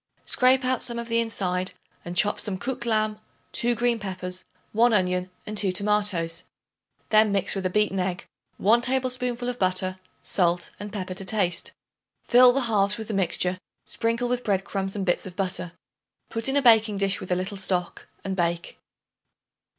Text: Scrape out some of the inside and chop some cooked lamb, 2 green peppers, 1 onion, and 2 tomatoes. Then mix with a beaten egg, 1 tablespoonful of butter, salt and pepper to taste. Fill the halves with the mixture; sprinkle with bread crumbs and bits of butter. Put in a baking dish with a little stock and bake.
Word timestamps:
Scrape 0.25 0.65
out 0.65 0.81
some 0.81 0.97
of 0.97 1.09
the 1.09 1.19
inside 1.19 1.73
and 2.03 2.17
chop 2.17 2.39
some 2.39 2.57
cooked 2.57 2.87
lamb, 2.87 3.19
2 3.51 3.75
green 3.75 3.99
peppers, 3.99 4.43
1 4.71 4.93
onion, 4.93 5.29
and 5.45 5.55
2 5.55 5.71
tomatoes. 5.71 6.43
Then 7.09 7.31
mix 7.31 7.53
with 7.53 7.67
a 7.67 7.69
beaten 7.69 7.99
egg, 7.99 8.25
1 8.57 8.81
tablespoonful 8.81 9.47
of 9.47 9.59
butter, 9.59 9.99
salt 10.23 10.71
and 10.79 10.91
pepper 10.91 11.13
to 11.13 11.23
taste. 11.23 11.73
Fill 12.23 12.51
the 12.51 12.61
halves 12.61 12.97
with 12.97 13.09
the 13.09 13.13
mixture; 13.13 13.59
sprinkle 13.85 14.27
with 14.27 14.43
bread 14.43 14.63
crumbs 14.63 14.95
and 14.95 15.05
bits 15.05 15.27
of 15.27 15.35
butter. 15.35 15.73
Put 16.29 16.49
in 16.49 16.57
a 16.57 16.63
baking 16.63 16.97
dish 16.97 17.19
with 17.21 17.31
a 17.31 17.35
little 17.35 17.57
stock 17.57 18.07
and 18.23 18.35
bake. 18.35 18.79